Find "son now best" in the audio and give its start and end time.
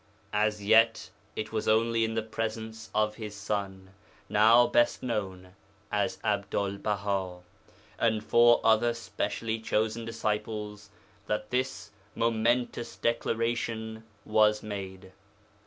3.35-5.03